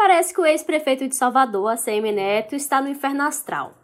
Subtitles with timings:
[0.00, 3.74] Parece que o ex-prefeito de Salvador, ACM Neto, está no inferno astral.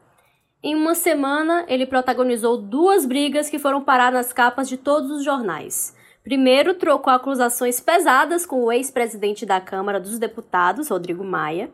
[0.62, 5.22] Em uma semana, ele protagonizou duas brigas que foram parar nas capas de todos os
[5.22, 5.94] jornais.
[6.24, 11.70] Primeiro, trocou acusações pesadas com o ex-presidente da Câmara dos Deputados, Rodrigo Maia.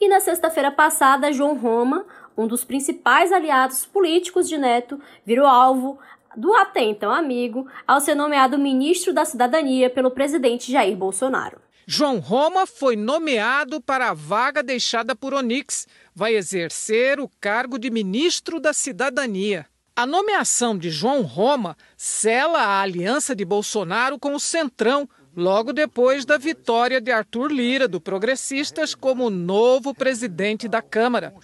[0.00, 2.04] E na sexta-feira passada, João Roma,
[2.36, 6.00] um dos principais aliados políticos de Neto, virou alvo
[6.36, 11.63] do até então amigo ao ser nomeado ministro da Cidadania pelo presidente Jair Bolsonaro.
[11.86, 15.86] João Roma foi nomeado para a vaga deixada por Onix.
[16.14, 19.66] Vai exercer o cargo de ministro da Cidadania.
[19.94, 26.24] A nomeação de João Roma sela a aliança de Bolsonaro com o Centrão, logo depois
[26.24, 31.34] da vitória de Arthur Lira, do Progressistas, como novo presidente da Câmara,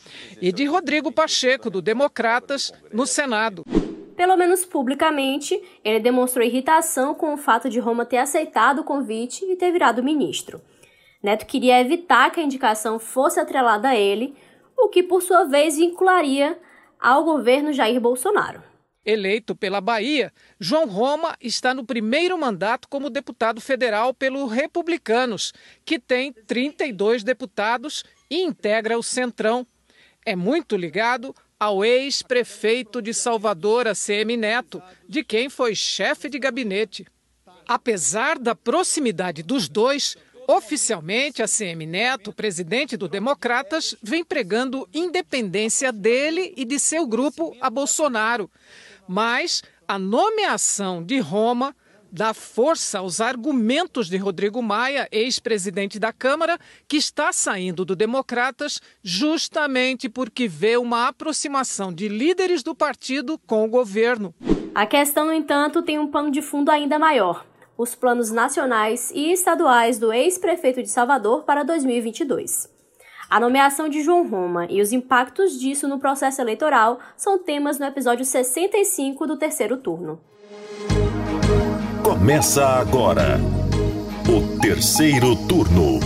[0.41, 3.65] e de Rodrigo Pacheco, do Democratas, no Senado.
[4.21, 9.47] Pelo menos publicamente, ele demonstrou irritação com o fato de Roma ter aceitado o convite
[9.47, 10.61] e ter virado ministro.
[11.23, 14.37] Neto queria evitar que a indicação fosse atrelada a ele,
[14.77, 16.61] o que por sua vez vincularia
[17.01, 18.63] ao governo Jair Bolsonaro.
[19.07, 25.99] Eleito pela Bahia, João Roma está no primeiro mandato como deputado federal pelo Republicanos, que
[25.99, 29.67] tem 32 deputados e integra o Centrão.
[30.27, 37.07] É muito ligado ao ex-prefeito de Salvador, ACM Neto, de quem foi chefe de gabinete.
[37.69, 40.17] Apesar da proximidade dos dois,
[40.49, 47.69] oficialmente ACM Neto, presidente do Democratas, vem pregando independência dele e de seu grupo a
[47.69, 48.51] Bolsonaro.
[49.07, 51.77] Mas a nomeação de Roma
[52.13, 56.59] dá força aos argumentos de Rodrigo Maia, ex-presidente da Câmara,
[56.89, 63.65] que está saindo do Democratas justamente porque vê uma aproximação de líderes do partido com
[63.65, 64.35] o governo.
[64.75, 67.45] A questão, no entanto, tem um pano de fundo ainda maior:
[67.77, 72.69] os planos nacionais e estaduais do ex-prefeito de Salvador para 2022.
[73.31, 77.87] A nomeação de João Roma e os impactos disso no processo eleitoral são temas no
[77.87, 80.21] episódio 65 do terceiro turno.
[82.21, 83.41] Começa agora
[84.29, 85.99] o terceiro turno.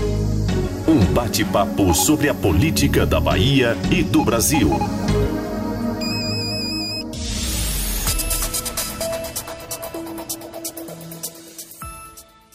[0.86, 4.70] Um bate-papo sobre a política da Bahia e do Brasil.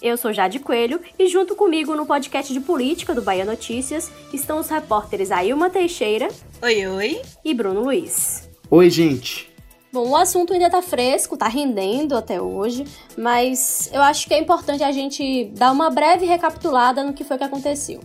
[0.01, 4.61] Eu sou Jade Coelho e junto comigo no podcast de política do Bahia Notícias estão
[4.61, 6.29] os repórteres Ailma Teixeira.
[6.61, 7.21] Oi, oi.
[7.43, 8.49] E Bruno Luiz.
[8.71, 9.48] Oi, gente.
[9.91, 12.85] Bom, o assunto ainda tá fresco, tá rendendo até hoje,
[13.17, 17.39] mas eu acho que é importante a gente dar uma breve recapitulada no que foi
[17.39, 17.99] que aconteceu.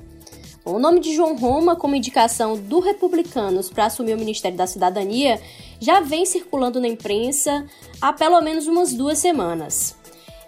[0.65, 4.67] Bom, o nome de João Roma, como indicação do Republicanos para assumir o Ministério da
[4.67, 5.39] Cidadania,
[5.79, 7.67] já vem circulando na imprensa
[8.01, 9.95] há pelo menos umas duas semanas.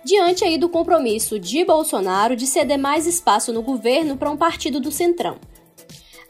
[0.03, 4.81] Diante aí do compromisso de Bolsonaro de ceder mais espaço no governo para um partido
[4.81, 5.37] do Centrão.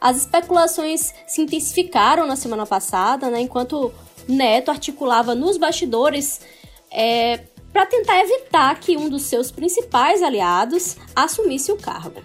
[0.01, 3.93] As especulações se intensificaram na semana passada, né, enquanto
[4.27, 6.41] Neto articulava nos bastidores
[6.91, 7.39] é,
[7.71, 12.21] para tentar evitar que um dos seus principais aliados assumisse o cargo.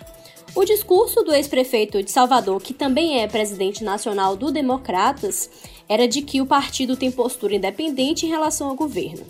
[0.54, 5.48] O discurso do ex-prefeito de Salvador, que também é presidente nacional do Democratas,
[5.88, 9.24] era de que o partido tem postura independente em relação ao governo.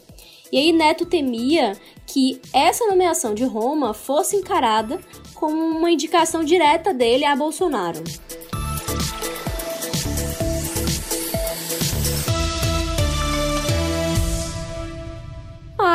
[0.50, 1.72] E aí Neto temia
[2.06, 5.00] que essa nomeação de Roma fosse encarada
[5.34, 8.03] como uma indicação direta dele a Bolsonaro.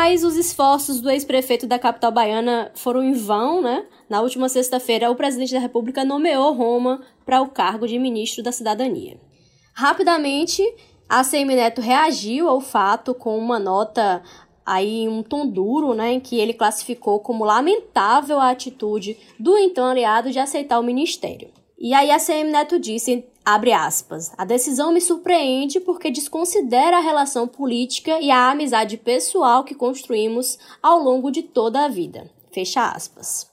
[0.09, 3.85] Mas os esforços do ex-prefeito da capital baiana foram em vão, né?
[4.07, 8.53] Na última sexta-feira, o presidente da República nomeou Roma para o cargo de ministro da
[8.53, 9.19] Cidadania.
[9.73, 10.63] Rapidamente,
[11.09, 14.23] a CM Neto reagiu ao fato com uma nota
[14.65, 19.87] aí um tom duro, né, em que ele classificou como lamentável a atitude do então
[19.87, 21.49] aliado de aceitar o ministério.
[21.79, 27.01] E aí a CM Neto disse, abre aspas, a decisão me surpreende porque desconsidera a
[27.01, 32.31] relação política e a amizade pessoal que construímos ao longo de toda a vida.
[32.51, 33.47] Fecha aspas.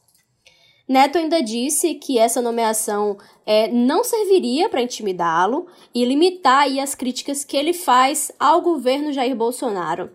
[0.89, 7.45] Neto ainda disse que essa nomeação é, não serviria para intimidá-lo e limitar as críticas
[7.45, 10.11] que ele faz ao governo Jair Bolsonaro,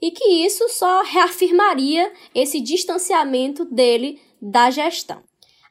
[0.00, 5.22] e que isso só reafirmaria esse distanciamento dele da gestão.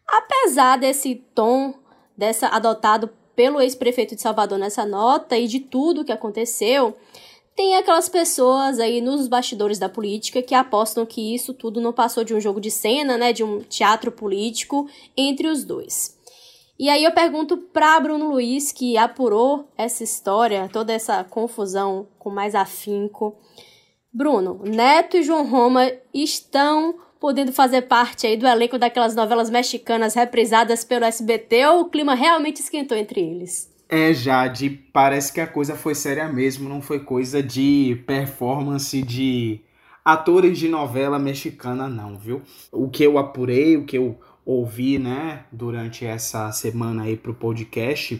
[0.08, 1.74] Apesar desse tom
[2.22, 6.96] dessa adotado pelo ex-prefeito de Salvador nessa nota e de tudo que aconteceu,
[7.56, 12.24] tem aquelas pessoas aí nos bastidores da política que apostam que isso tudo não passou
[12.24, 14.88] de um jogo de cena, né, de um teatro político
[15.18, 16.16] entre os dois.
[16.78, 22.30] E aí eu pergunto para Bruno Luiz, que apurou essa história, toda essa confusão com
[22.30, 23.36] mais afinco.
[24.14, 30.16] Bruno, Neto e João Roma estão podendo fazer parte aí do elenco daquelas novelas mexicanas
[30.16, 33.72] reprisadas pelo SBT ou o clima realmente esquentou entre eles?
[33.88, 39.62] É, Jade, parece que a coisa foi séria mesmo, não foi coisa de performance de
[40.04, 42.42] atores de novela mexicana, não, viu?
[42.72, 48.20] O que eu apurei, o que eu ouvi, né, durante essa semana aí pro podcast,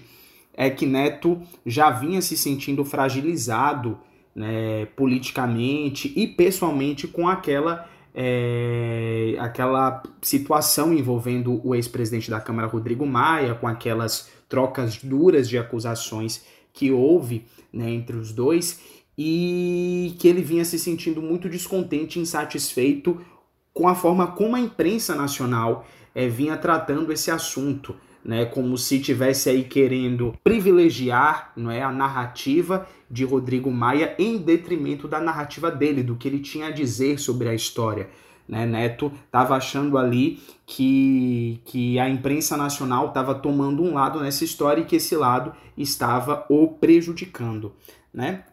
[0.54, 3.98] é que Neto já vinha se sentindo fragilizado,
[4.36, 13.06] né, politicamente e pessoalmente com aquela é, aquela situação envolvendo o ex-presidente da Câmara, Rodrigo
[13.06, 16.44] Maia, com aquelas trocas duras de acusações
[16.74, 18.80] que houve né, entre os dois,
[19.18, 23.22] e que ele vinha se sentindo muito descontente, insatisfeito
[23.74, 29.00] com a forma como a imprensa nacional é, vinha tratando esse assunto, né, como se
[29.00, 35.72] tivesse aí querendo privilegiar, não é, a narrativa de Rodrigo Maia em detrimento da narrativa
[35.72, 38.10] dele, do que ele tinha a dizer sobre a história.
[38.48, 38.66] Né?
[38.66, 44.82] Neto estava achando ali que, que a imprensa nacional estava tomando um lado nessa história
[44.82, 47.74] e que esse lado estava o prejudicando.
[48.14, 48.44] Né?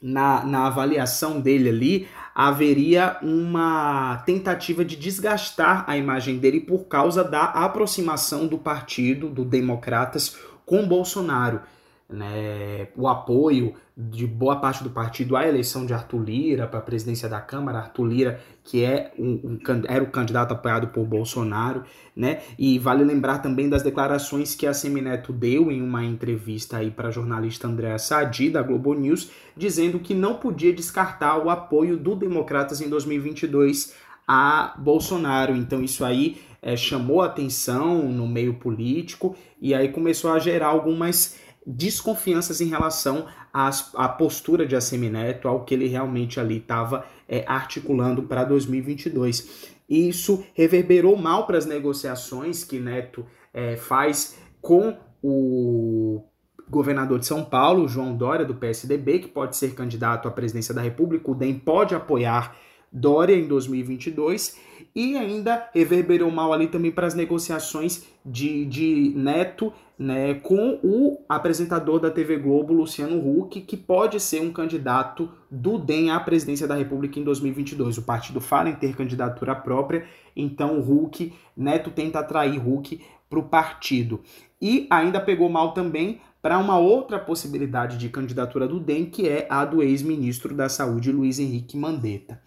[0.00, 7.24] Na, na avaliação dele ali, haveria uma tentativa de desgastar a imagem dele por causa
[7.24, 11.62] da aproximação do partido, do Democratas, com Bolsonaro.
[12.10, 16.82] Né, o apoio de boa parte do partido à eleição de Arthur Lira para a
[16.82, 21.84] presidência da Câmara, Arthur Lira, que é um, um, era o candidato apoiado por Bolsonaro,
[22.16, 22.40] né?
[22.58, 27.08] E vale lembrar também das declarações que a Semineto deu em uma entrevista aí para
[27.08, 32.14] a jornalista Andréa Sadi, da Globo News, dizendo que não podia descartar o apoio do
[32.14, 33.92] Democratas em 2022
[34.26, 35.56] a Bolsonaro.
[35.56, 41.36] Então isso aí é, chamou atenção no meio político e aí começou a gerar algumas
[41.70, 47.44] desconfianças em relação às, à postura de Assemineto, ao que ele realmente ali estava é,
[47.46, 49.76] articulando para 2022.
[49.86, 56.24] E isso reverberou mal para as negociações que Neto é, faz com o
[56.70, 60.80] governador de São Paulo, João Dória, do PSDB, que pode ser candidato à presidência da
[60.80, 61.30] República.
[61.30, 62.56] O DEM pode apoiar
[62.92, 64.56] Dória em 2022
[64.94, 71.24] e ainda reverberou mal ali também para as negociações de, de Neto né, com o
[71.28, 76.68] apresentador da TV Globo, Luciano Huck, que pode ser um candidato do DEM à presidência
[76.68, 77.98] da República em 2022.
[77.98, 80.06] O partido fala em ter candidatura própria,
[80.36, 84.20] então Huck, Neto tenta atrair Huck para o partido.
[84.62, 89.46] E ainda pegou mal também para uma outra possibilidade de candidatura do DEM, que é
[89.50, 92.40] a do ex-ministro da Saúde, Luiz Henrique Mandetta.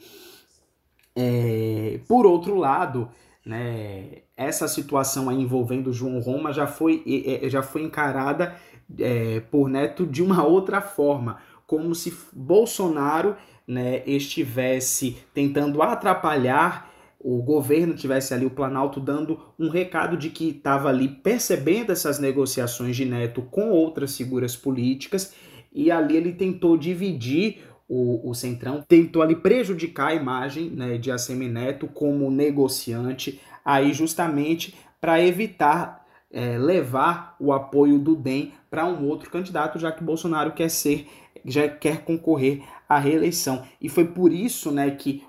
[1.16, 3.10] É, por outro lado,
[3.46, 7.04] né, essa situação aí envolvendo João Roma já foi,
[7.48, 8.56] já foi encarada
[9.00, 13.36] é, por Neto de uma outra forma, como se Bolsonaro
[13.68, 16.92] né, estivesse tentando atrapalhar
[17.24, 22.18] o governo tivesse ali o Planalto dando um recado de que estava ali percebendo essas
[22.20, 25.34] negociações de Neto com outras figuras políticas
[25.72, 27.60] e ali ele tentou dividir
[27.94, 34.74] o, o Centrão, tentou ali prejudicar a imagem né, de Assemineto como negociante, aí justamente
[35.02, 40.54] para evitar é, levar o apoio do DEM para um outro candidato, já que Bolsonaro
[40.54, 41.06] quer ser,
[41.44, 43.64] já quer concorrer à reeleição.
[43.82, 45.22] E foi por isso né, que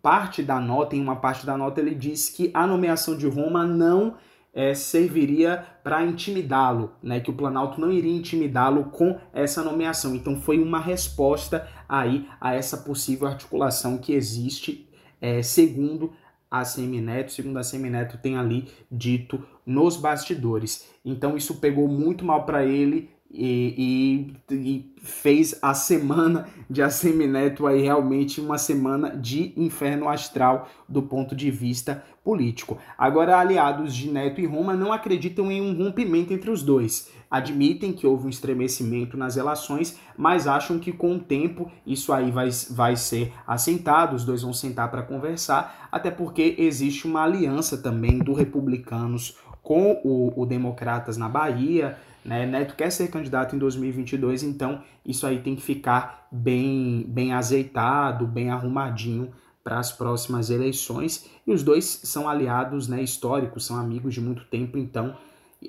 [0.00, 3.66] parte da nota, em uma parte da nota, ele diz que a nomeação de Roma
[3.66, 4.16] não
[4.54, 10.14] é, serviria para intimidá-lo, né, que o Planalto não iria intimidá-lo com essa nomeação.
[10.14, 14.88] Então foi uma resposta aí a essa possível articulação que existe,
[15.20, 16.12] é, segundo
[16.50, 20.88] a Semineto, segundo a Semineto tem ali dito nos bastidores.
[21.04, 27.66] Então isso pegou muito mal para ele e, e, e, fez a semana de Assemineto
[27.66, 32.78] aí realmente uma semana de inferno astral do ponto de vista político.
[32.98, 37.10] Agora, aliados de Neto e Roma não acreditam em um rompimento entre os dois.
[37.30, 42.30] Admitem que houve um estremecimento nas relações, mas acham que com o tempo isso aí
[42.30, 47.76] vai, vai ser assentado, os dois vão sentar para conversar, até porque existe uma aliança
[47.76, 52.44] também do Republicanos com o, o Democratas na Bahia, né?
[52.44, 58.26] Neto quer ser candidato em 2022, então isso aí tem que ficar bem, bem azeitado,
[58.26, 61.26] bem arrumadinho para as próximas eleições.
[61.46, 65.16] E os dois são aliados né, históricos, são amigos de muito tempo, então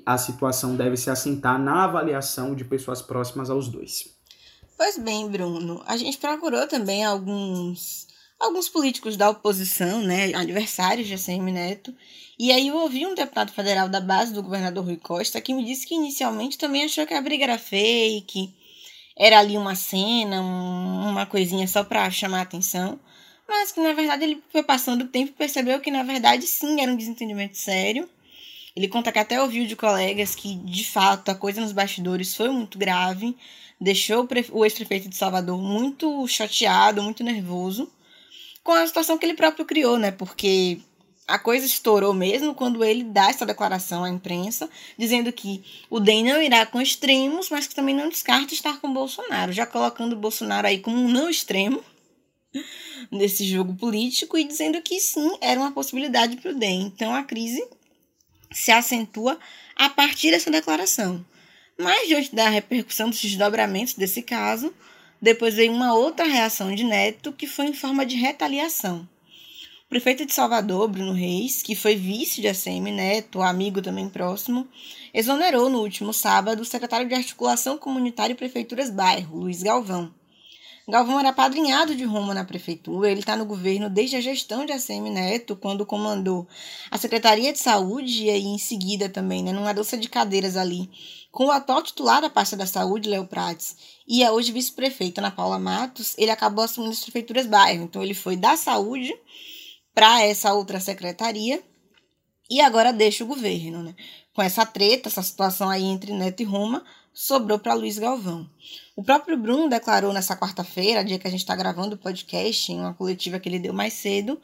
[0.04, 4.16] a situação deve se assentar na avaliação de pessoas próximas aos dois.
[4.76, 8.07] Pois bem, Bruno, a gente procurou também alguns
[8.38, 11.94] alguns políticos da oposição, né, adversários de ACM Neto,
[12.38, 15.64] e aí eu ouvi um deputado federal da base do governador Rui Costa que me
[15.64, 18.54] disse que inicialmente também achou que a briga era fake,
[19.16, 23.00] era ali uma cena, um, uma coisinha só para chamar atenção,
[23.48, 26.80] mas que na verdade ele foi passando o tempo e percebeu que na verdade sim
[26.80, 28.08] era um desentendimento sério.
[28.76, 32.50] Ele conta que até ouviu de colegas que de fato a coisa nos bastidores foi
[32.50, 33.36] muito grave,
[33.80, 37.90] deixou o ex-prefeito de Salvador muito chateado, muito nervoso
[38.68, 40.10] com a situação que ele próprio criou, né?
[40.10, 40.78] Porque
[41.26, 46.24] a coisa estourou mesmo quando ele dá essa declaração à imprensa, dizendo que o DEM
[46.24, 50.16] não irá com extremos, mas que também não descarta estar com Bolsonaro, já colocando o
[50.16, 51.82] Bolsonaro aí como um não extremo
[53.10, 56.92] nesse jogo político e dizendo que sim, era uma possibilidade para o DEM.
[56.94, 57.66] Então a crise
[58.52, 59.38] se acentua
[59.76, 61.24] a partir dessa declaração.
[61.78, 64.74] Mas diante da repercussão dos desdobramentos desse caso,
[65.20, 69.08] depois veio uma outra reação de Neto, que foi em forma de retaliação.
[69.86, 74.68] O prefeito de Salvador, Bruno Reis, que foi vice de ACM Neto, amigo também próximo,
[75.14, 80.12] exonerou no último sábado o secretário de Articulação Comunitária e Prefeituras Bairro, Luiz Galvão,
[80.90, 84.72] Galvão era padrinhado de Roma na prefeitura, ele está no governo desde a gestão de
[84.72, 86.48] ACM Neto, quando comandou
[86.90, 90.88] a Secretaria de Saúde e aí em seguida também, né, numa dança de cadeiras ali,
[91.30, 93.76] com o atual titular da pasta da saúde, Léo Prates,
[94.08, 97.84] e a hoje vice-prefeita Ana Paula Matos, ele acabou assumindo as prefeituras bairro.
[97.84, 99.14] Então ele foi da saúde
[99.94, 101.62] para essa outra secretaria
[102.48, 103.94] e agora deixa o governo, né?
[104.32, 108.48] Com essa treta, essa situação aí entre Neto e Roma, sobrou para Luiz Galvão.
[108.96, 112.80] O próprio Bruno declarou nessa quarta-feira, dia que a gente está gravando o podcast, em
[112.80, 114.40] uma coletiva que ele deu mais cedo,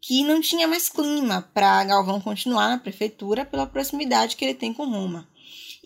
[0.00, 4.72] que não tinha mais clima para Galvão continuar na prefeitura pela proximidade que ele tem
[4.72, 5.28] com Roma.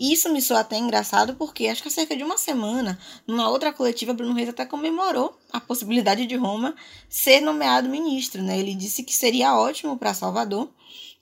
[0.00, 3.72] Isso me soa até engraçado porque acho que há cerca de uma semana, numa outra
[3.72, 6.74] coletiva, Bruno Reis até comemorou a possibilidade de Roma
[7.08, 8.42] ser nomeado ministro.
[8.42, 8.58] Né?
[8.58, 10.70] Ele disse que seria ótimo para Salvador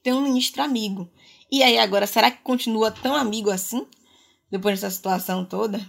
[0.02, 1.10] ter um ministro amigo.
[1.50, 3.84] E aí agora, será que continua tão amigo assim?
[4.50, 5.80] depois dessa situação toda.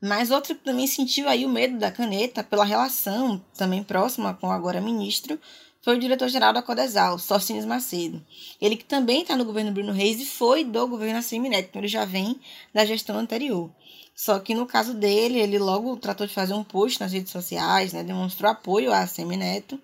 [0.00, 4.48] Mas outro que também sentiu aí o medo da caneta pela relação também próxima com
[4.48, 5.38] o agora ministro
[5.82, 8.24] foi o diretor-geral da Codesal, Sócines Macedo.
[8.60, 11.88] Ele que também está no governo Bruno Reis e foi do governo Assemineto, então ele
[11.88, 12.40] já vem
[12.72, 13.70] da gestão anterior.
[14.14, 17.92] Só que no caso dele, ele logo tratou de fazer um post nas redes sociais,
[17.92, 19.80] né, demonstrou apoio a Semineto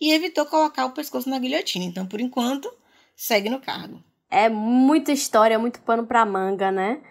[0.00, 1.84] e evitou colocar o pescoço na guilhotina.
[1.84, 2.72] Então, por enquanto,
[3.14, 4.02] segue no cargo.
[4.30, 7.02] É muita história, muito pano para manga, né?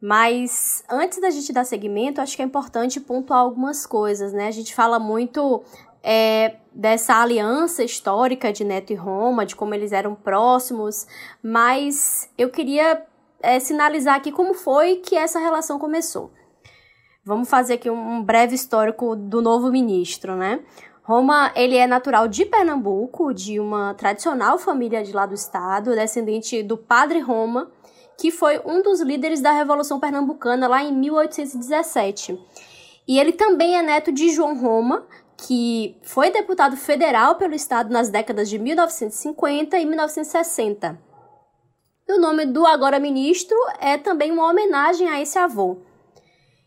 [0.00, 4.46] Mas antes da gente dar seguimento, acho que é importante pontuar algumas coisas, né?
[4.46, 5.62] A gente fala muito
[6.02, 11.06] é, dessa aliança histórica de Neto e Roma, de como eles eram próximos,
[11.42, 13.04] mas eu queria
[13.42, 16.30] é, sinalizar aqui como foi que essa relação começou.
[17.24, 20.60] Vamos fazer aqui um breve histórico do novo ministro, né?
[21.02, 26.62] Roma, ele é natural de Pernambuco, de uma tradicional família de lá do estado, descendente
[26.62, 27.70] do padre Roma,
[28.18, 32.38] que foi um dos líderes da Revolução Pernambucana lá em 1817.
[33.08, 35.04] E ele também é neto de João Roma,
[35.46, 40.98] que foi deputado federal pelo estado nas décadas de 1950 e 1960.
[42.08, 45.78] E o nome do agora ministro é também uma homenagem a esse avô.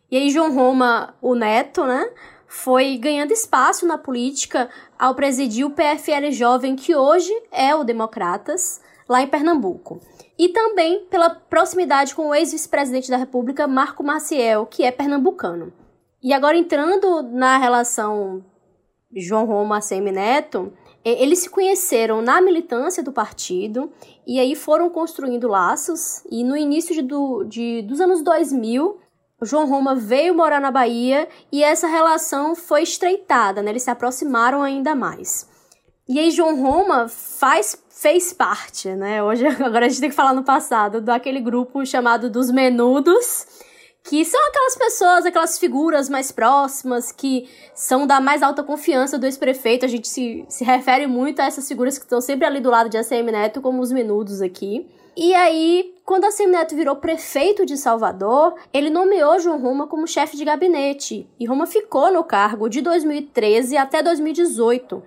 [0.10, 2.10] E aí João Roma, o neto, né,
[2.48, 8.82] foi ganhando espaço na política ao presidir o PFL Jovem, que hoje é o Democratas,
[9.08, 10.00] lá em Pernambuco
[10.38, 15.72] e também pela proximidade com o ex-vice-presidente da República, Marco Maciel, que é pernambucano.
[16.22, 18.44] E agora entrando na relação
[19.16, 23.92] João Roma ACM Neto, eles se conheceram na militância do partido
[24.26, 29.00] e aí foram construindo laços e no início de, do, de, dos anos 2000
[29.42, 33.72] João Roma veio morar na Bahia e essa relação foi estreitada, né?
[33.72, 35.50] eles se aproximaram ainda mais.
[36.08, 39.24] E aí João Roma faz fez parte, né?
[39.24, 43.48] Hoje, agora a gente tem que falar no passado, daquele grupo chamado dos Menudos,
[44.04, 49.26] que são aquelas pessoas, aquelas figuras mais próximas, que são da mais alta confiança do
[49.26, 49.86] ex-prefeito.
[49.86, 52.90] A gente se, se refere muito a essas figuras que estão sempre ali do lado
[52.90, 54.86] de ACM Neto, como os Menudos aqui.
[55.16, 60.36] E aí, quando ACM Neto virou prefeito de Salvador, ele nomeou João Roma como chefe
[60.36, 61.30] de gabinete.
[61.40, 65.02] E Roma ficou no cargo de 2013 até 2018.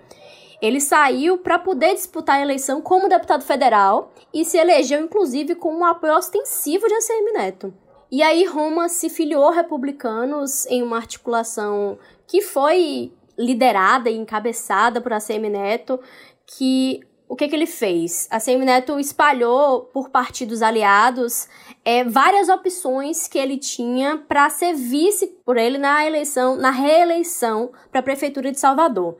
[0.62, 5.74] Ele saiu para poder disputar a eleição como deputado federal e se elegeu, inclusive, com
[5.74, 7.74] um apoio ostensivo de ACM Neto.
[8.16, 15.12] E aí Roma se filiou republicanos em uma articulação que foi liderada e encabeçada por
[15.12, 16.00] ACM Neto,
[16.46, 18.26] que o que, que ele fez?
[18.30, 21.46] A ACM Neto espalhou por partidos aliados
[21.84, 27.70] é, várias opções que ele tinha para ser vice por ele na eleição, na reeleição
[27.90, 29.18] para a prefeitura de Salvador.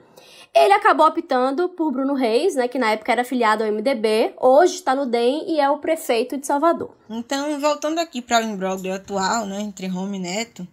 [0.54, 4.74] Ele acabou optando por Bruno Reis, né, que na época era afiliado ao MDB, hoje
[4.74, 6.96] está no DEM e é o prefeito de Salvador.
[7.10, 10.66] Então, voltando aqui para o imbróglio atual, né, entre Roma e Neto,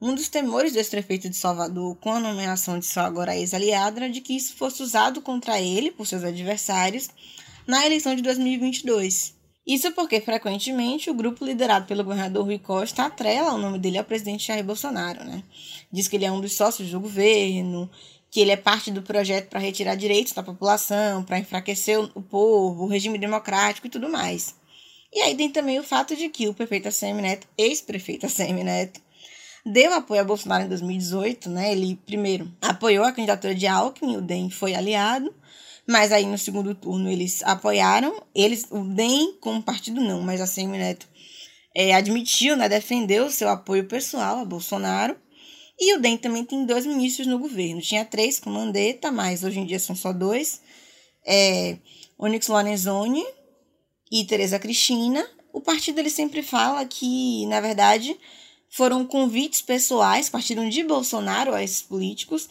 [0.00, 4.10] Um dos temores do ex-prefeito de Salvador com a nomeação de sua agora ex-aliada era
[4.10, 7.08] de que isso fosse usado contra ele, por seus adversários,
[7.66, 9.34] na eleição de 2022.
[9.66, 14.04] Isso porque, frequentemente, o grupo liderado pelo governador Rui Costa atrela o nome dele ao
[14.04, 15.42] presidente Jair Bolsonaro, né?
[15.92, 17.90] Diz que ele é um dos sócios do governo,
[18.30, 22.84] que ele é parte do projeto para retirar direitos da população, para enfraquecer o povo,
[22.84, 24.54] o regime democrático e tudo mais.
[25.12, 29.00] E aí tem também o fato de que o prefeito ACM Neto, ex-prefeito ACM Neto,
[29.64, 31.72] deu apoio a Bolsonaro em 2018, né?
[31.72, 35.34] Ele primeiro apoiou a candidatura de Alckmin, o DEM foi aliado,
[35.86, 40.46] mas aí no segundo turno eles apoiaram, eles, o DEM como partido não, mas a
[40.46, 41.08] CM Neto
[41.74, 45.16] é, admitiu, né, defendeu seu apoio pessoal a Bolsonaro.
[45.80, 47.80] E o DEM também tem dois ministros no governo.
[47.80, 50.60] Tinha três com Mandetta, mas hoje em dia são só dois.
[51.24, 51.78] É,
[52.18, 53.24] Onyx Lorenzoni
[54.10, 55.24] e Tereza Cristina.
[55.52, 58.16] O partido ele sempre fala que, na verdade,
[58.68, 62.48] foram convites pessoais, partiram de Bolsonaro a esses políticos,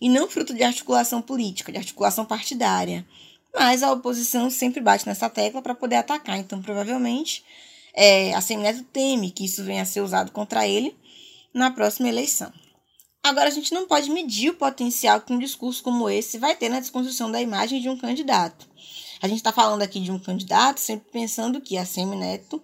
[0.00, 3.06] e não fruto de articulação política, de articulação partidária.
[3.54, 6.38] Mas a oposição sempre bate nessa tecla para poder atacar.
[6.38, 7.44] Então, provavelmente,
[7.92, 10.96] é, a Semineto teme que isso venha a ser usado contra ele
[11.52, 12.50] na próxima eleição.
[13.22, 16.68] Agora, a gente não pode medir o potencial que um discurso como esse vai ter
[16.68, 18.66] na desconstrução da imagem de um candidato.
[19.20, 22.62] A gente está falando aqui de um candidato sempre pensando que a Semineto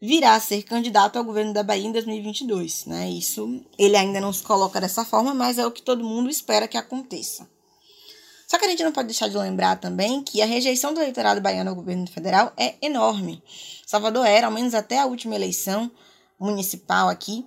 [0.00, 2.86] virá a ser candidato ao governo da Bahia em 2022.
[2.86, 3.10] Né?
[3.10, 6.68] Isso ele ainda não se coloca dessa forma, mas é o que todo mundo espera
[6.68, 7.48] que aconteça.
[8.46, 11.40] Só que a gente não pode deixar de lembrar também que a rejeição do eleitorado
[11.40, 13.42] baiano ao governo federal é enorme.
[13.84, 15.90] Salvador era, ao menos até a última eleição
[16.38, 17.44] municipal aqui,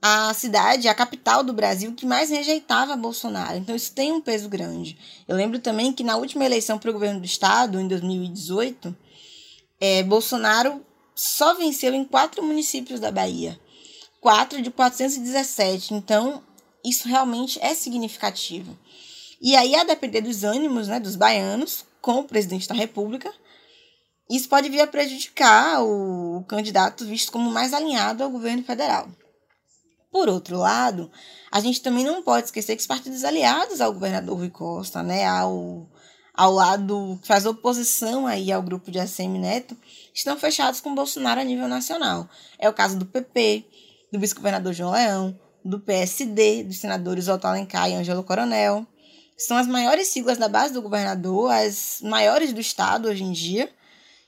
[0.00, 3.58] a cidade, a capital do Brasil que mais rejeitava Bolsonaro.
[3.58, 4.96] Então isso tem um peso grande.
[5.26, 8.96] Eu lembro também que na última eleição para o governo do estado, em 2018,
[9.80, 13.58] é, Bolsonaro só venceu em quatro municípios da Bahia.
[14.20, 15.94] Quatro de 417.
[15.94, 16.42] Então,
[16.84, 18.78] isso realmente é significativo.
[19.40, 23.32] E aí, a depender dos ânimos né, dos baianos com o presidente da República,
[24.30, 29.08] isso pode vir a prejudicar o candidato visto como mais alinhado ao governo federal.
[30.10, 31.10] Por outro lado,
[31.50, 35.26] a gente também não pode esquecer que os partidos aliados ao governador Rui Costa, né,
[35.26, 35.88] ao
[36.38, 39.76] ao lado que faz oposição aí ao grupo de ACM Neto,
[40.14, 42.28] estão fechados com Bolsonaro a nível nacional.
[42.60, 43.64] É o caso do PP,
[44.12, 48.86] do vice-governador João Leão, do PSD, dos senadores Otto Alencar e Ângelo Coronel.
[49.36, 53.68] São as maiores siglas da base do governador, as maiores do estado hoje em dia.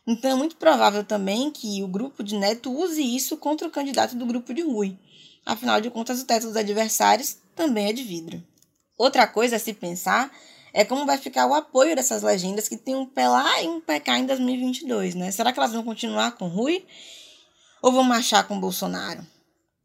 [0.05, 4.17] Então é muito provável também que o grupo de Neto use isso contra o candidato
[4.17, 4.99] do grupo de Rui.
[5.45, 8.43] Afinal de contas, o teto dos adversários também é de vidro.
[8.97, 10.31] Outra coisa a se pensar
[10.73, 13.81] é como vai ficar o apoio dessas legendas que tem um pé lá e um
[13.81, 15.31] pé cá em 2022, né?
[15.31, 16.85] Será que elas vão continuar com Rui
[17.83, 19.27] ou vão marchar com Bolsonaro?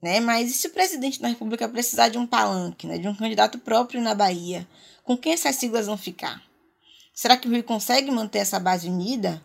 [0.02, 0.20] Né?
[0.20, 2.98] Mas e se o presidente da República precisar de um palanque, né?
[2.98, 4.68] de um candidato próprio na Bahia?
[5.04, 6.44] Com quem essas siglas vão ficar?
[7.14, 9.42] Será que o Rui consegue manter essa base unida?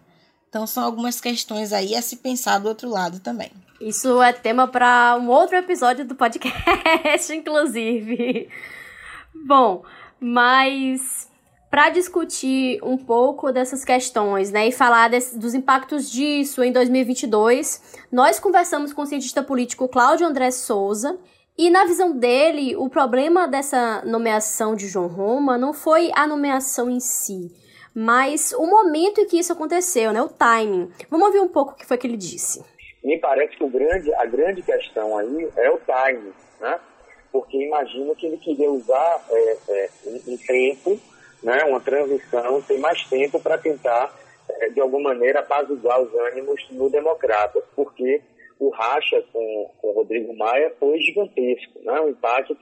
[0.48, 3.52] Então são algumas questões aí a se pensar do outro lado também.
[3.80, 8.46] Isso é tema para um outro episódio do podcast, inclusive.
[9.46, 9.82] Bom,
[10.20, 11.30] mas
[11.70, 18.00] para discutir um pouco dessas questões, né, e falar desse, dos impactos disso em 2022,
[18.12, 21.18] nós conversamos com o cientista político Cláudio André Souza,
[21.56, 26.90] e na visão dele, o problema dessa nomeação de João Roma não foi a nomeação
[26.90, 27.50] em si,
[27.94, 30.90] mas o momento em que isso aconteceu, né, o timing.
[31.08, 32.62] Vamos ouvir um pouco o que foi que ele disse.
[33.02, 36.78] Me parece que o grande, a grande questão aí é o timing, né?
[37.32, 39.90] Porque imagino que ele queria usar é, é,
[40.26, 41.00] um tempo
[41.42, 44.14] né, uma transição, tem mais tempo para tentar,
[44.48, 48.20] eh, de alguma maneira, apaziguar os ânimos no Democratas, porque
[48.58, 52.56] o racha com, com o Rodrigo Maia foi gigantesco, né, um impacto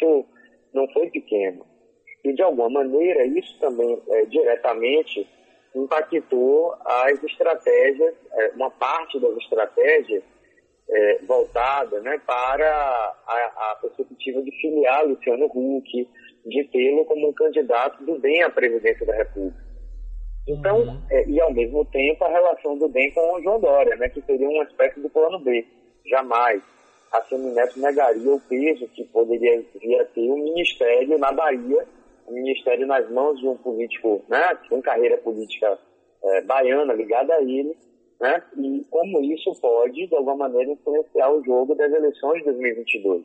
[0.73, 1.67] não foi pequeno.
[2.25, 5.27] E, de alguma maneira, isso também é, diretamente
[5.75, 10.23] impactou as estratégias, é, uma parte das estratégias
[10.89, 12.67] é, voltada né, para
[13.27, 16.09] a, a perspectiva de filiar Luciano Huck,
[16.47, 19.69] de tê-lo como um candidato do DEM à presidência da República.
[20.47, 21.03] Então, uhum.
[21.11, 24.23] é, e ao mesmo tempo a relação do DEM com o João Dória, né, que
[24.23, 25.67] seria uma espécie de plano B.
[26.07, 26.63] Jamais
[27.13, 31.87] a Semineto negaria o peso que poderia vir a ter o um ministério na Bahia,
[32.31, 35.79] ministério nas mãos de um político né, com carreira política
[36.23, 37.77] é, baiana ligada a ele,
[38.21, 43.25] né, e como isso pode, de alguma maneira, influenciar o jogo das eleições de 2022.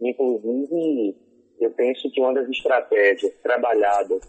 [0.00, 1.16] Inclusive,
[1.60, 4.22] eu penso que uma das estratégias trabalhadas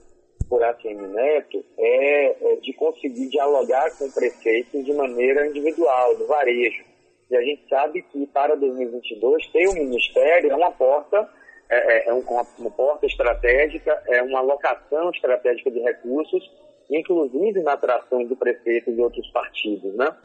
[0.50, 6.84] por ACM Neto é, é de conseguir dialogar com prefeitos de maneira individual, do varejo.
[7.30, 11.30] E a gente sabe que para 2022 ter um ministério é uma porta,
[11.70, 16.52] é, é, é uma, uma porta estratégica, é uma alocação estratégica de recursos,
[16.90, 20.16] inclusive na atração do prefeito e de outros partidos, né?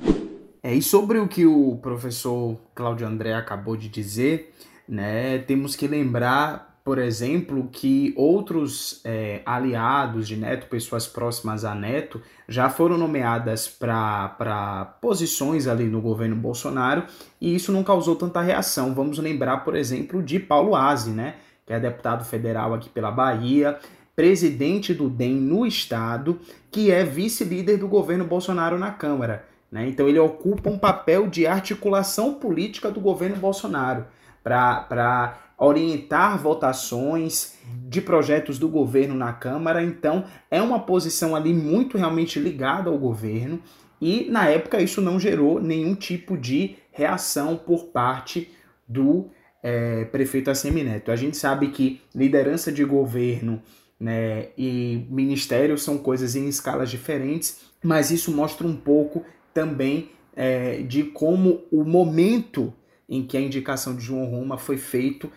[0.63, 4.51] É, e sobre o que o professor Cláudio André acabou de dizer,
[4.89, 11.75] né, temos que lembrar por exemplo, que outros é, aliados de Neto, pessoas próximas a
[11.75, 17.05] Neto, já foram nomeadas para posições ali no governo Bolsonaro
[17.41, 18.95] e isso não causou tanta reação.
[18.95, 23.79] Vamos lembrar, por exemplo, de Paulo Aze, né, que é deputado federal aqui pela Bahia,
[24.15, 26.39] presidente do DEM no estado,
[26.71, 29.47] que é vice-líder do governo Bolsonaro na Câmara.
[29.73, 29.89] Né?
[29.89, 34.05] Então ele ocupa um papel de articulação política do governo Bolsonaro
[34.45, 37.57] para orientar votações
[37.89, 39.83] de projetos do governo na Câmara.
[39.83, 43.61] Então, é uma posição ali muito realmente ligada ao governo.
[44.01, 48.51] E na época isso não gerou nenhum tipo de reação por parte
[48.87, 49.31] do
[49.63, 51.11] é, prefeito Assemineto.
[51.11, 53.63] A gente sabe que liderança de governo
[53.99, 60.83] né, e ministério são coisas em escalas diferentes, mas isso mostra um pouco também é,
[60.83, 62.75] de como o momento
[63.09, 65.31] em que a indicação de João Roma foi feito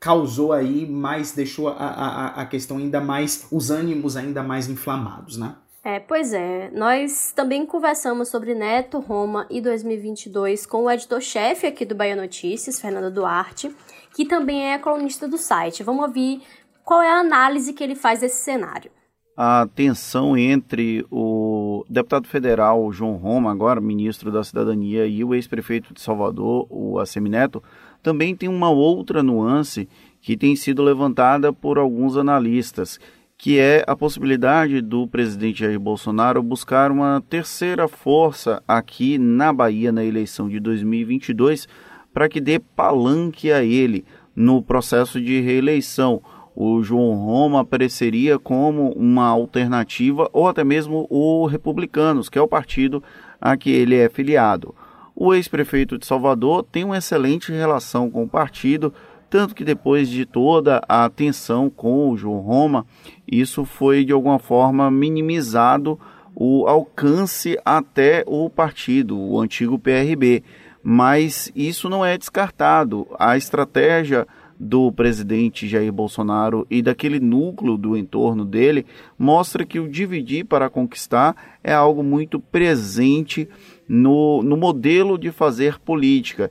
[0.00, 5.36] causou aí mais, deixou a, a, a questão ainda mais, os ânimos ainda mais inflamados,
[5.36, 5.56] né?
[5.84, 6.70] É, pois é.
[6.72, 12.80] Nós também conversamos sobre Neto, Roma e 2022 com o editor-chefe aqui do Bahia Notícias,
[12.80, 13.74] Fernando Duarte,
[14.14, 15.82] que também é colunista do site.
[15.82, 16.42] Vamos ouvir
[16.84, 18.90] qual é a análise que ele faz desse cenário.
[19.36, 25.94] A tensão entre o deputado federal João Roma, agora ministro da Cidadania, e o ex-prefeito
[25.94, 27.62] de Salvador, o Assemineto,
[28.08, 29.86] também tem uma outra nuance
[30.22, 32.98] que tem sido levantada por alguns analistas,
[33.36, 39.92] que é a possibilidade do presidente Jair Bolsonaro buscar uma terceira força aqui na Bahia
[39.92, 41.68] na eleição de 2022
[42.10, 46.22] para que dê palanque a ele no processo de reeleição.
[46.56, 52.48] O João Roma apareceria como uma alternativa ou até mesmo o Republicanos, que é o
[52.48, 53.02] partido
[53.38, 54.74] a que ele é filiado.
[55.20, 58.94] O ex-prefeito de Salvador tem uma excelente relação com o partido,
[59.28, 62.86] tanto que depois de toda a tensão com o João Roma,
[63.26, 65.98] isso foi de alguma forma minimizado
[66.36, 70.44] o alcance até o partido, o antigo PRB.
[70.84, 73.04] Mas isso não é descartado.
[73.18, 74.24] A estratégia
[74.56, 78.86] do presidente Jair Bolsonaro e daquele núcleo do entorno dele
[79.18, 83.48] mostra que o dividir para conquistar é algo muito presente
[83.88, 86.50] no, no modelo de fazer política.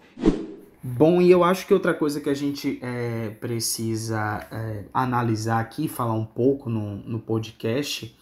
[0.82, 5.88] Bom, e eu acho que outra coisa que a gente é, precisa é, analisar aqui,
[5.88, 8.16] falar um pouco no, no podcast,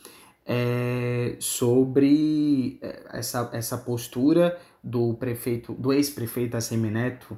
[0.45, 7.37] é sobre é, essa, essa postura do prefeito, do ex-prefeito Assemineto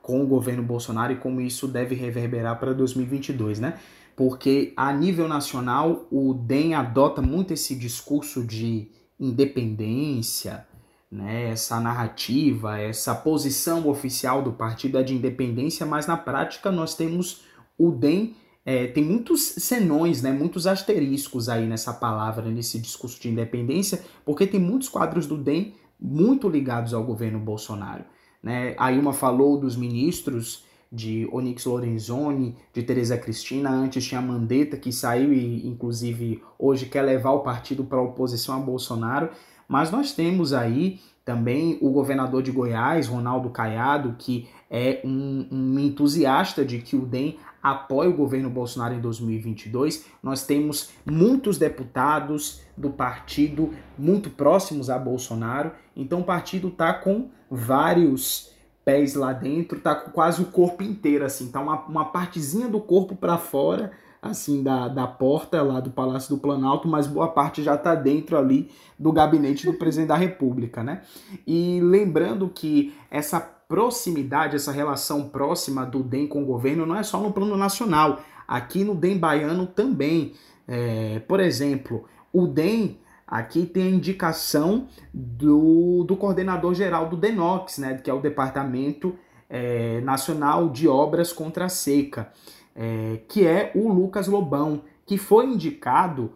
[0.00, 3.78] com o governo Bolsonaro e como isso deve reverberar para 2022, né?
[4.14, 10.66] Porque a nível nacional o DEM adota muito esse discurso de independência,
[11.10, 16.94] né, essa narrativa, essa posição oficial do partido é de independência, mas na prática nós
[16.94, 17.42] temos
[17.78, 23.28] o DEM, é, tem muitos senões, né, muitos asteriscos aí nessa palavra, nesse discurso de
[23.28, 28.04] independência, porque tem muitos quadros do DEM muito ligados ao governo Bolsonaro.
[28.42, 28.74] Né?
[28.78, 34.92] A Ilma falou dos ministros de Onyx Lorenzoni, de Tereza Cristina, antes tinha Mandetta, que
[34.92, 39.30] saiu e inclusive hoje quer levar o partido para oposição a Bolsonaro.
[39.68, 45.78] Mas nós temos aí também o governador de Goiás, Ronaldo Caiado, que é um, um
[45.78, 50.06] entusiasta de que o DEM apoie o governo Bolsonaro em 2022.
[50.22, 57.28] Nós temos muitos deputados do partido muito próximos a Bolsonaro, então o partido está com
[57.50, 58.52] vários
[58.84, 62.80] pés lá dentro, tá com quase o corpo inteiro, assim, tá uma, uma partezinha do
[62.80, 63.90] corpo para fora
[64.26, 68.36] assim da, da porta lá do Palácio do Planalto, mas boa parte já está dentro
[68.36, 71.02] ali do gabinete do presidente da República, né?
[71.46, 77.02] E lembrando que essa proximidade, essa relação próxima do DEM com o governo não é
[77.02, 80.32] só no plano nacional, aqui no DEM baiano também.
[80.68, 87.78] É, por exemplo, o DEM aqui tem a indicação do, do coordenador geral do DENOX,
[87.78, 89.16] né, que é o Departamento
[89.50, 92.32] é, Nacional de Obras contra a Seca
[92.76, 96.32] é, que é o Lucas Lobão, que foi indicado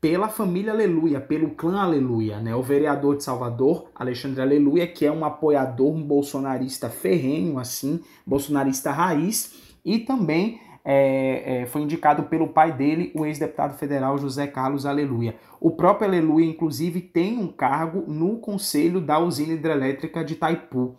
[0.00, 2.56] pela família Aleluia, pelo clã Aleluia, né?
[2.56, 8.90] O vereador de Salvador, Alexandre Aleluia, que é um apoiador, um bolsonarista ferrenho, assim, bolsonarista
[8.90, 14.86] raiz, e também é, é, foi indicado pelo pai dele, o ex-deputado federal José Carlos
[14.86, 15.36] Aleluia.
[15.60, 20.96] O próprio Aleluia, inclusive, tem um cargo no conselho da usina hidrelétrica de Taipu.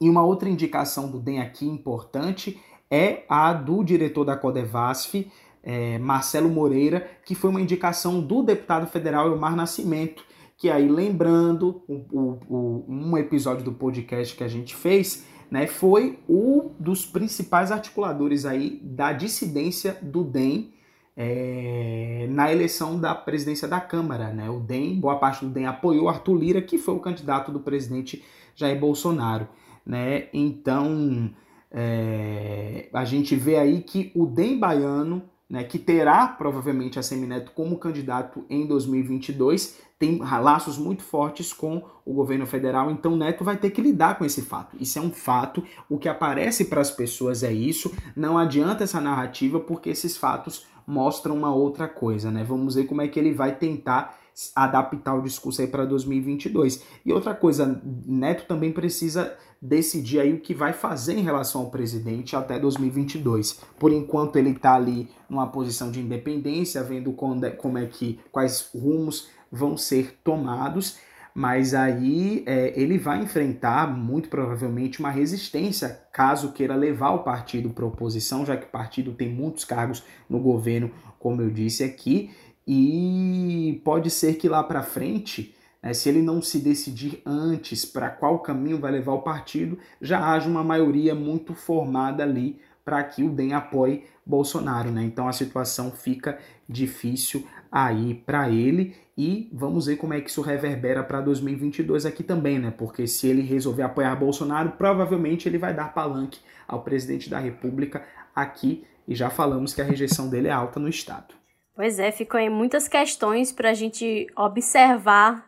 [0.00, 2.58] E uma outra indicação do DEM aqui importante
[2.90, 5.30] é a do diretor da Codevasf,
[5.62, 10.24] é, Marcelo Moreira, que foi uma indicação do deputado federal Elmar Nascimento,
[10.56, 15.66] que aí lembrando o, o, o, um episódio do podcast que a gente fez, né,
[15.66, 20.72] foi um dos principais articuladores aí da dissidência do DEM
[21.16, 24.32] é, na eleição da presidência da Câmara.
[24.32, 24.48] Né?
[24.48, 28.24] O DEM, boa parte do DEM apoiou Arthur Lira, que foi o candidato do presidente
[28.54, 29.48] Jair Bolsonaro.
[29.84, 30.28] Né?
[30.32, 31.30] Então,
[31.70, 37.52] é, a gente vê aí que o DEM baiano, né, que terá provavelmente a Semineto
[37.52, 43.58] como candidato em 2022, tem laços muito fortes com o governo federal, então Neto vai
[43.58, 44.74] ter que lidar com esse fato.
[44.80, 49.00] Isso é um fato, o que aparece para as pessoas é isso, não adianta essa
[49.00, 52.42] narrativa porque esses fatos mostram uma outra coisa, né?
[52.42, 54.18] Vamos ver como é que ele vai tentar
[54.54, 56.82] adaptar o discurso aí para 2022.
[57.04, 61.70] E outra coisa, Neto também precisa decidir aí o que vai fazer em relação ao
[61.70, 63.60] presidente até 2022.
[63.78, 69.28] Por enquanto ele está ali numa posição de independência, vendo como é que quais rumos
[69.52, 70.98] vão ser tomados,
[71.34, 77.70] mas aí é, ele vai enfrentar muito provavelmente uma resistência caso queira levar o partido
[77.70, 82.30] para oposição, já que o partido tem muitos cargos no governo, como eu disse aqui,
[82.66, 83.29] e
[83.74, 88.38] pode ser que lá para frente, né, se ele não se decidir antes para qual
[88.40, 93.30] caminho vai levar o partido, já haja uma maioria muito formada ali para que o
[93.30, 94.90] DEM apoie Bolsonaro.
[94.90, 95.02] Né?
[95.04, 100.40] Então a situação fica difícil aí para ele e vamos ver como é que isso
[100.40, 102.72] reverbera para 2022 aqui também, né?
[102.76, 108.02] Porque se ele resolver apoiar Bolsonaro, provavelmente ele vai dar palanque ao presidente da República
[108.34, 111.39] aqui e já falamos que a rejeição dele é alta no estado.
[111.80, 115.42] Pois é, ficam aí muitas questões para a gente observar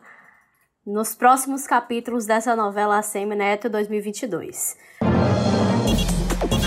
[0.83, 4.75] nos próximos capítulos dessa novela Semi Neto 2022.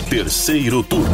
[0.09, 1.11] Terceiro turno.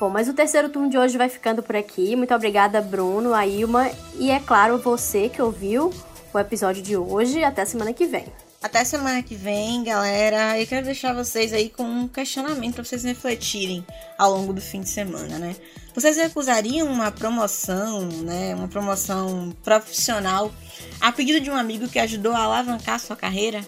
[0.00, 2.16] Bom, mas o terceiro turno de hoje vai ficando por aqui.
[2.16, 5.92] Muito obrigada, Bruno, a Ilma e, é claro, você que ouviu
[6.34, 7.44] o episódio de hoje.
[7.44, 8.24] Até semana que vem.
[8.62, 10.58] Até semana que vem, galera.
[10.60, 13.84] Eu quero deixar vocês aí com um questionamento para vocês refletirem
[14.16, 15.56] ao longo do fim de semana, né?
[15.92, 18.54] Vocês recusariam uma promoção, né?
[18.54, 20.54] Uma promoção profissional
[21.00, 23.66] a pedido de um amigo que ajudou a alavancar sua carreira?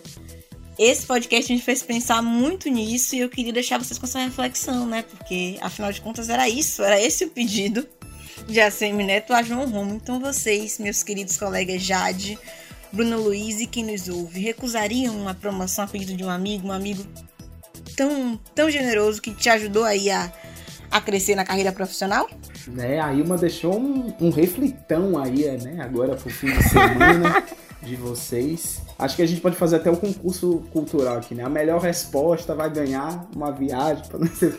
[0.79, 4.87] Esse podcast me fez pensar muito nisso e eu queria deixar vocês com essa reflexão,
[4.87, 5.03] né?
[5.03, 7.85] Porque afinal de contas era isso, era esse o pedido
[8.47, 9.95] de ACM Neto a João Romo.
[9.95, 12.39] Então vocês, meus queridos colegas Jade,
[12.95, 16.73] Bruno Luiz e quem nos ouve, recusariam uma promoção a pedido de um amigo, um
[16.73, 17.05] amigo
[17.97, 20.33] tão, tão generoso que te ajudou aí a,
[20.93, 22.31] a crescer na carreira profissional?
[22.69, 27.45] Né, a Ilma deixou um, um reflitão aí, né, agora pro fim de semana
[27.83, 28.81] de vocês.
[28.99, 31.43] Acho que a gente pode fazer até o um concurso cultural aqui, né?
[31.43, 34.59] A melhor resposta vai ganhar uma viagem para não ser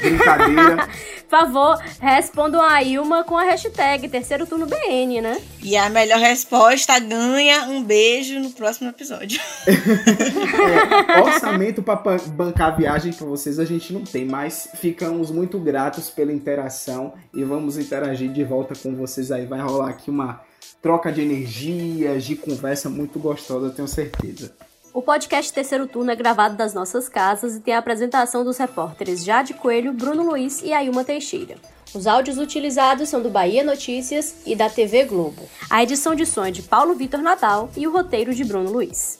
[0.00, 0.88] brincadeira.
[1.28, 5.42] Por favor, respondam a Ilma com a hashtag terceiro turno BN, né?
[5.60, 9.40] E a melhor resposta ganha um beijo no próximo episódio.
[9.66, 15.58] é, orçamento para bancar a viagem para vocês a gente não tem, mas ficamos muito
[15.58, 19.46] gratos pela interação e vamos interagir de volta com vocês aí.
[19.46, 20.45] Vai rolar aqui uma
[20.80, 24.54] troca de energias, de conversa muito gostosa, tenho certeza.
[24.96, 29.22] O podcast Terceiro Turno é gravado das nossas casas e tem a apresentação dos repórteres
[29.22, 31.56] Jade Coelho, Bruno Luiz e Ayuma Teixeira.
[31.94, 35.42] Os áudios utilizados são do Bahia Notícias e da TV Globo.
[35.68, 39.18] A edição de som é de Paulo Vitor Natal e o roteiro de Bruno Luiz.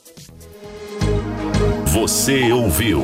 [1.88, 3.00] Você ouviu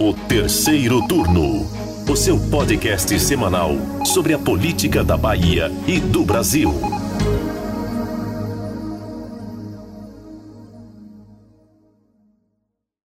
[0.00, 1.66] o Terceiro Turno,
[2.08, 3.70] o seu podcast semanal
[4.04, 6.72] sobre a política da Bahia e do Brasil.